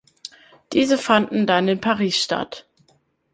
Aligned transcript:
Diese 0.73 0.97
fanden 0.97 1.45
dann 1.45 1.67
in 1.67 1.79
Paris 1.79 2.17
statt. 2.23 2.65